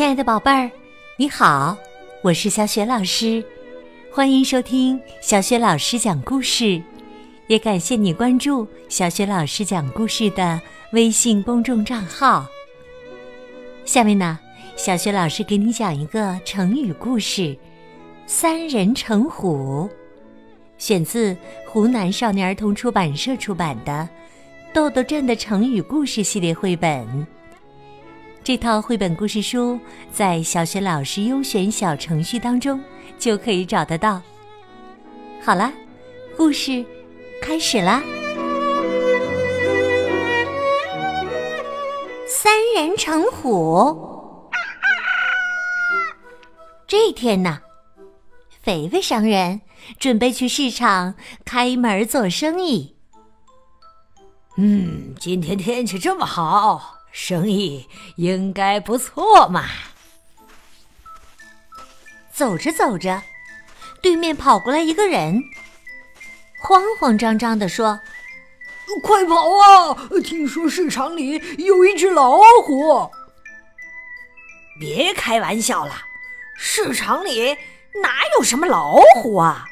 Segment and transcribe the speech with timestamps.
[0.00, 0.70] 亲爱的宝贝儿，
[1.18, 1.76] 你好，
[2.22, 3.44] 我是小雪老师，
[4.10, 6.82] 欢迎收听小雪老师讲故事，
[7.48, 10.58] 也感谢你关注小雪老师讲故事的
[10.92, 12.46] 微信公众账号。
[13.84, 14.38] 下面呢，
[14.74, 17.54] 小雪老师给你讲一个成语故事
[18.24, 19.86] “三人成虎”，
[20.78, 21.36] 选自
[21.66, 24.08] 湖南少年儿童出版社出版的
[24.74, 27.26] 《豆豆镇的成语故事》系列绘本。
[28.42, 29.78] 这套绘本故事书
[30.10, 32.82] 在小学老师优选小程序当中
[33.18, 34.20] 就可以找得到。
[35.42, 35.70] 好了，
[36.38, 36.84] 故事
[37.42, 38.02] 开始啦！
[42.26, 44.48] 三人成虎。
[46.86, 47.60] 这天呢，
[48.62, 49.60] 肥肥商人
[49.98, 51.14] 准备去市场
[51.44, 52.96] 开门做生意。
[54.56, 56.99] 嗯，今天天气这么好。
[57.12, 59.66] 生意应该不错嘛。
[62.32, 63.22] 走着走着，
[64.00, 65.42] 对面跑过来一个人，
[66.62, 68.00] 慌慌张张地说
[69.02, 70.08] ：“快跑啊！
[70.24, 73.10] 听说市场里有一只老虎。”
[74.80, 75.92] 别开玩笑了，
[76.56, 77.54] 市场里
[78.02, 79.66] 哪有什么老虎啊？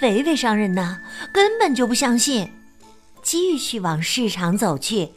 [0.00, 1.00] 肥肥商人呢，
[1.32, 2.52] 根本就不相信，
[3.22, 5.12] 继续往市场走去。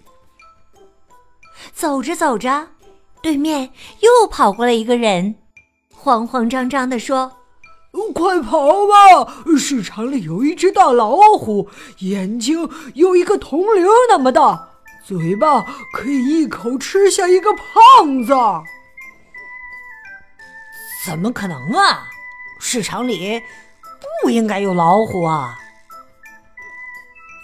[1.79, 2.67] 走着走着，
[3.21, 5.35] 对面又跑过来一个人，
[5.95, 7.31] 慌慌张张地说
[8.13, 9.33] ：“快跑吧！
[9.57, 11.69] 市场里有一只大老虎，
[11.99, 14.71] 眼睛有一个铜铃那么大，
[15.05, 15.61] 嘴巴
[15.93, 18.33] 可以一口吃下一个胖子。”
[21.05, 22.09] 怎么可能啊？
[22.59, 23.41] 市场里
[24.21, 25.57] 不应该有老虎啊！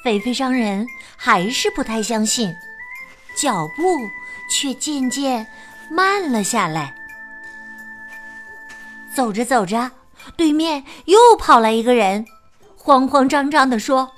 [0.03, 2.53] 肥肥商人还是不太相信。
[3.37, 3.83] 脚步
[4.49, 5.47] 却渐渐
[5.89, 6.95] 慢了下来。
[9.13, 9.91] 走着走着，
[10.35, 12.25] 对面又跑来一个人，
[12.75, 14.11] 慌慌张张地说：“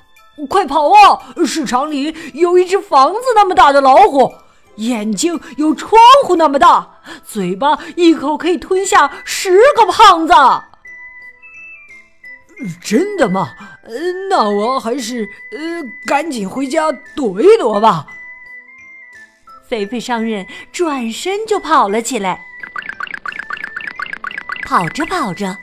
[0.48, 1.34] 快跑啊！
[1.46, 4.34] 市场里有一只房子那么大的老虎，
[4.76, 10.34] 眼睛有窗户那么大，嘴巴一口可以吞下十个胖子。”
[12.82, 13.54] 真的吗？
[14.28, 18.06] 那我还是呃，赶紧回家躲一躲吧。
[19.68, 22.40] 肥肥商人转身就跑了起来，
[24.66, 25.54] 跑着跑着，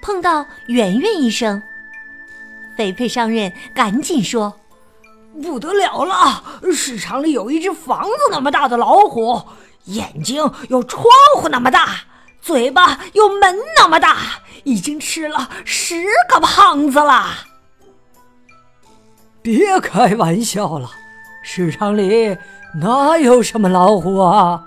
[0.00, 1.62] 碰到圆圆医生。
[2.78, 4.58] 肥肥商人赶紧说
[5.42, 6.42] ：“不得了了！
[6.72, 9.42] 市场里有一只房子那么大的老虎，
[9.84, 11.04] 眼睛有窗
[11.36, 11.96] 户那么大，
[12.40, 17.34] 嘴巴有门那么大，已经吃了十个胖子了。”
[19.42, 20.90] 别开玩笑了，
[21.42, 22.38] 市场里……
[22.80, 24.64] 哪有什么老虎啊？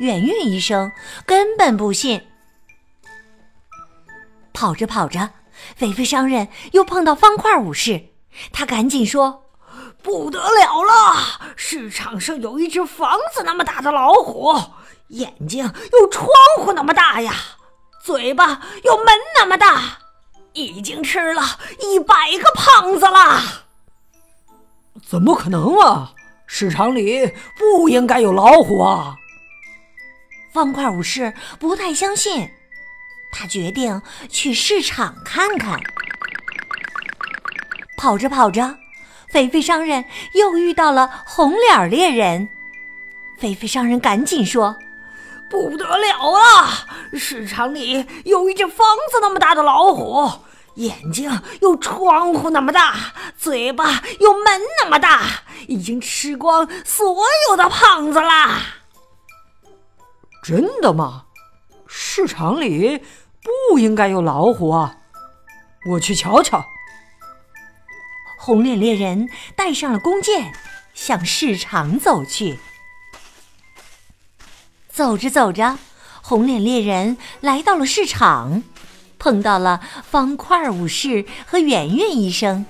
[0.00, 0.90] 圆圆医生
[1.24, 2.26] 根本不信。
[4.52, 5.30] 跑着跑着，
[5.76, 8.06] 肥肥商人又碰到方块武士，
[8.52, 9.44] 他赶紧说
[10.02, 11.14] ：“不得了了！
[11.54, 14.52] 市场上有一只房子那么大的老虎，
[15.10, 16.28] 眼睛有窗
[16.58, 17.32] 户那么大呀，
[18.02, 19.06] 嘴巴有门
[19.36, 19.98] 那么大，
[20.54, 21.42] 已经吃了
[21.80, 23.67] 一百个胖子了。
[25.08, 26.12] 怎么可能啊？”
[26.50, 29.16] 市场里不应该有老虎啊！
[30.52, 32.50] 方块武士不太相信，
[33.30, 35.78] 他决定去市场看看。
[37.98, 38.78] 跑着跑着，
[39.30, 42.48] 肥肥商人又遇到了红脸猎人。
[43.38, 44.74] 肥肥商人赶紧说
[45.50, 46.86] ：“不得了啊！
[47.12, 50.30] 市场里有一只方子那么大的老虎，
[50.78, 51.30] 眼睛
[51.60, 52.96] 有窗户那么大，
[53.36, 55.22] 嘴巴有门那么大。”
[55.66, 57.16] 已经吃光所
[57.50, 58.62] 有的胖子啦！
[60.42, 61.24] 真的吗？
[61.86, 63.02] 市场里
[63.70, 64.96] 不应该有老虎啊！
[65.90, 66.64] 我去瞧瞧。
[68.38, 70.52] 红脸猎人带上了弓箭，
[70.94, 72.58] 向市场走去。
[74.88, 75.76] 走着走着，
[76.22, 78.62] 红脸猎人来到了市场，
[79.18, 82.64] 碰到了方块武士和圆圆医生。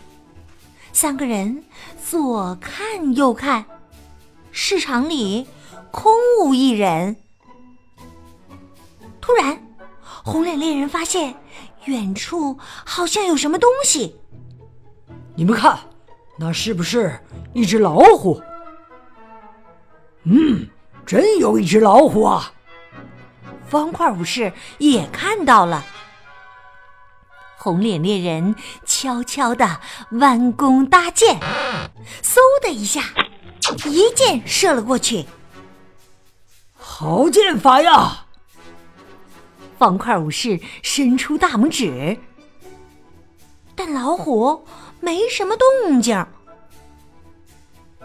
[0.93, 1.65] 三个人
[2.05, 3.65] 左看右看，
[4.51, 5.47] 市场里
[5.91, 6.13] 空
[6.43, 7.17] 无一人。
[9.21, 9.63] 突然，
[10.25, 11.35] 红脸猎人发现
[11.85, 14.17] 远处好像有什么东西。
[15.37, 15.79] 你们看，
[16.39, 17.21] 那是不是
[17.53, 18.41] 一只老虎？
[20.25, 20.67] 嗯，
[21.07, 22.53] 真有一只老虎啊！
[23.69, 25.85] 方块武士也看到了。
[27.59, 28.55] 红脸猎人
[28.87, 29.81] 悄悄地
[30.13, 31.41] 弯弓搭箭，
[32.23, 33.03] 嗖的一下，
[33.87, 35.27] 一箭射了过去。
[36.77, 38.27] 好剑法呀！
[39.77, 42.19] 方块武士伸出大拇指，
[43.75, 44.65] 但老虎
[45.01, 46.27] 没什么动静。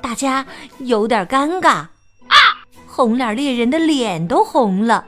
[0.02, 0.46] 大家
[0.80, 1.90] 有点尴尬啊！
[2.88, 5.06] 红脸猎人的脸都红了。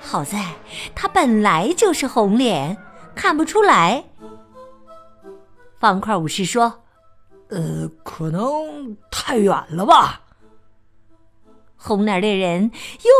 [0.00, 0.54] 好在
[0.94, 2.78] 他本来就是红脸，
[3.18, 4.04] 看不出来。
[5.80, 6.84] 方块武士说
[7.50, 10.20] ：“呃，可能太远了吧。”
[11.76, 12.70] 红脸猎人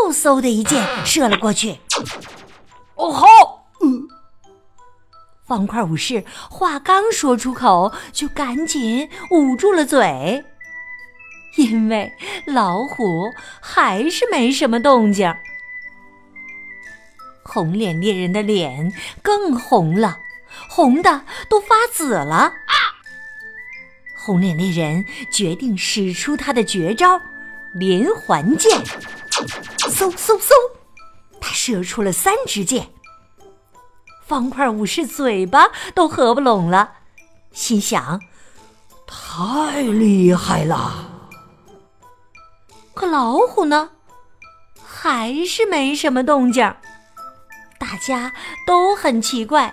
[0.07, 1.81] 又嗖的一箭射了过去。
[2.95, 3.27] 哦好，
[5.45, 10.45] 方块武士话刚说出口，就赶紧捂住了嘴，
[11.57, 12.13] 因为
[12.47, 13.25] 老虎
[13.61, 15.33] 还是没什么动静。
[17.49, 18.93] 红脸猎人的脸
[19.23, 20.19] 更红了，
[20.69, 22.53] 红的都发紫了。
[24.15, 25.03] 红脸猎人
[25.33, 27.19] 决定使出他的绝招——
[27.73, 28.79] 连环箭。
[29.31, 30.53] 嗖嗖嗖，
[31.41, 32.91] 他射出了三支箭。
[34.27, 36.93] 方块武士嘴巴都合不拢了，
[37.53, 38.21] 心想：
[39.07, 41.09] 太厉害了。
[42.93, 43.93] 可老虎呢，
[44.85, 46.75] 还是没什么动静。
[47.79, 48.33] 大家
[48.67, 49.73] 都很奇怪，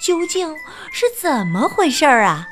[0.00, 0.56] 究竟
[0.90, 2.48] 是怎么回事儿啊？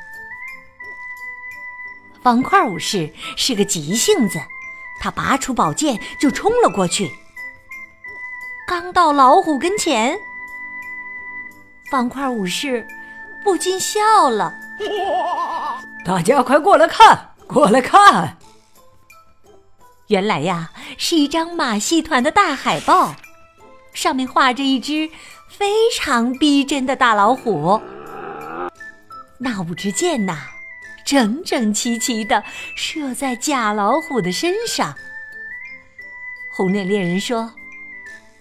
[2.21, 4.39] 方块武士是个急性子，
[5.01, 7.11] 他拔出宝剑就冲了过去。
[8.65, 10.17] 刚到老虎跟前，
[11.91, 12.87] 方块武士
[13.43, 14.53] 不禁笑了
[16.05, 18.37] ：“大家快过来看，过来看！
[20.07, 23.15] 原来呀，是一张马戏团的大海报。”
[23.93, 25.09] 上面画着一只
[25.47, 27.79] 非常逼真的大老虎，
[29.37, 30.37] 那五支箭呐，
[31.05, 32.43] 整整齐齐的
[32.75, 34.95] 射在假老虎的身上。
[36.51, 37.51] 红脸猎人说：“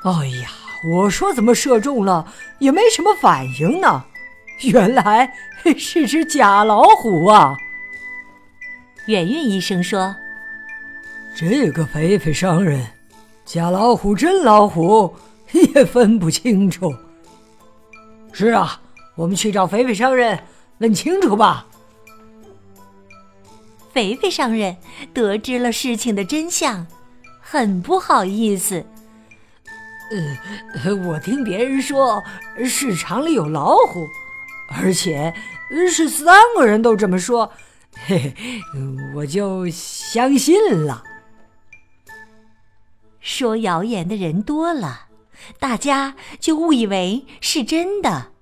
[0.04, 0.50] 哎呀，
[0.84, 4.05] 我说怎么射中了也没什么反应呢？
[4.62, 5.32] 原来
[5.78, 7.56] 是只假老虎啊！”
[9.06, 10.14] 圆圆医生说
[11.37, 12.87] ：“这个肥肥商人，
[13.44, 15.14] 假老虎真老虎。”
[15.75, 16.94] 也分不清楚。
[18.32, 18.81] 是啊，
[19.14, 20.38] 我们去找肥肥商人
[20.78, 21.66] 问清楚吧。
[23.93, 24.76] 肥肥商人
[25.12, 26.87] 得知了事情的真相，
[27.40, 28.84] 很不好意思。
[30.82, 32.22] 呃，我听别人说
[32.64, 34.06] 市场里有老虎，
[34.75, 35.34] 而且
[35.90, 37.52] 是三个人都这么说，
[38.06, 38.60] 嘿嘿，
[39.14, 41.02] 我就相信了。
[43.20, 45.08] 说谣言的人多了。
[45.58, 48.32] 大家就误以为是真的，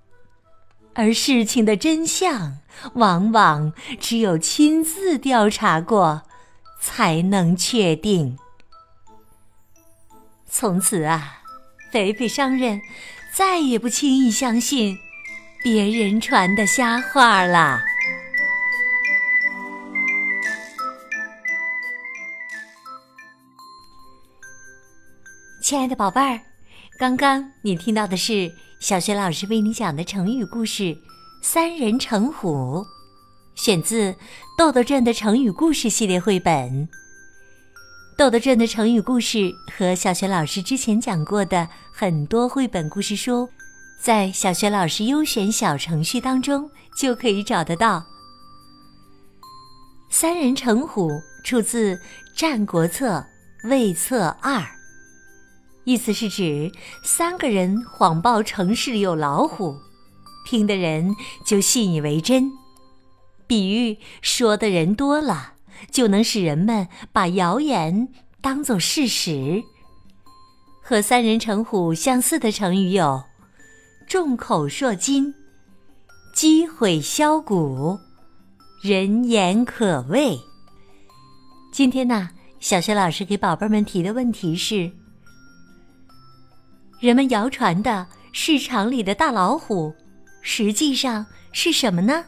[0.95, 2.59] 而事情的真相
[2.95, 6.23] 往往只有亲自调查过
[6.81, 8.39] 才能确定。
[10.49, 11.43] 从此啊，
[11.93, 12.81] 肥肥商人
[13.33, 14.99] 再也不轻易相信
[15.63, 17.81] 别人传的瞎话了。
[25.63, 26.50] 亲爱的宝贝儿。
[27.01, 30.83] 刚刚你听到的是小学老师为你讲的成语故事
[31.41, 32.85] 《三人成虎》，
[33.55, 34.13] 选自
[34.59, 36.87] 《豆豆镇的成语故事》系列绘本。
[38.19, 43.49] 豆豆镇的成语故事和小学老师之前讲过的很多绘本故事书，
[43.99, 48.05] 在小学老师优选小程序当中就可以找得到。
[50.11, 51.11] 三人成虎
[51.43, 51.95] 出自
[52.37, 53.27] 《战国策·
[53.71, 54.59] 魏策二》。
[55.91, 56.71] 意思是指
[57.03, 59.75] 三个人谎报城市里有老虎，
[60.47, 62.49] 听的人就信以为真。
[63.49, 65.55] 比喻说的人多了，
[65.91, 68.07] 就能使人们把谣言
[68.41, 69.65] 当作事实。
[70.81, 73.25] 和三人成虎相似的成语有
[74.07, 75.35] “众口铄金
[76.33, 77.99] ”“积毁销骨
[78.81, 80.39] ”“人言可畏”。
[81.75, 82.31] 今天呢，
[82.61, 84.93] 小学老师给宝贝们提的问题是。
[87.01, 89.95] 人们谣传的市场里的大老虎，
[90.43, 92.23] 实际上是什么呢？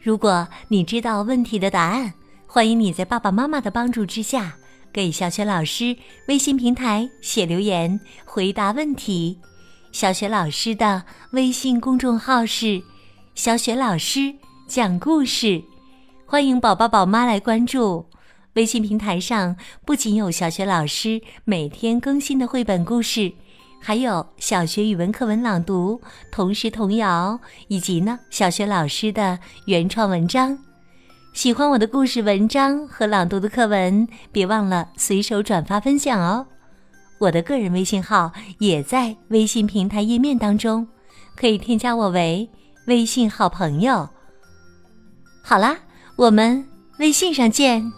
[0.00, 2.14] 如果你知道问题的答案，
[2.46, 4.54] 欢迎你在爸爸妈妈的帮助之下，
[4.92, 5.96] 给小雪老师
[6.28, 9.36] 微信平台写留言回答问题。
[9.90, 12.80] 小雪老师的微信公众号是
[13.34, 14.32] “小雪老师
[14.68, 15.60] 讲故事”，
[16.24, 18.06] 欢迎宝宝宝妈来关注。
[18.54, 23.32] 微信平台上不仅有小雪老师每天更新的绘本故事。
[23.80, 26.00] 还有小学语文课文朗读、
[26.32, 30.58] 童诗童谣，以及呢小学老师的原创文章。
[31.32, 36.46] 喜欢我的故事、文章和朗读的课文，别忘了随手转发分享哦。
[37.18, 40.86] 我的个人微信号也在微信平台页面当中，
[41.36, 42.48] 可以添加我为
[42.86, 44.08] 微信好朋友。
[45.42, 45.78] 好啦，
[46.16, 46.66] 我们
[46.98, 47.92] 微信上见。